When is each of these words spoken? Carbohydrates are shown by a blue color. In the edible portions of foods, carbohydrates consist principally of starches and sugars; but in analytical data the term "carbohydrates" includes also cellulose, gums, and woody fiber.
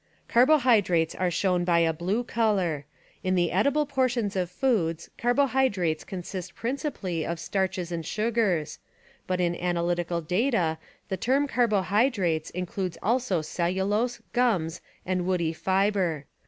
Carbohydrates 0.27 1.13
are 1.13 1.29
shown 1.29 1.63
by 1.63 1.77
a 1.77 1.93
blue 1.93 2.23
color. 2.23 2.87
In 3.23 3.35
the 3.35 3.51
edible 3.51 3.85
portions 3.85 4.35
of 4.35 4.49
foods, 4.49 5.11
carbohydrates 5.19 6.03
consist 6.03 6.55
principally 6.55 7.23
of 7.23 7.39
starches 7.39 7.91
and 7.91 8.03
sugars; 8.03 8.79
but 9.27 9.39
in 9.39 9.55
analytical 9.55 10.19
data 10.19 10.79
the 11.09 11.17
term 11.17 11.47
"carbohydrates" 11.47 12.49
includes 12.49 12.97
also 13.03 13.43
cellulose, 13.43 14.23
gums, 14.33 14.81
and 15.05 15.27
woody 15.27 15.53
fiber. 15.53 16.25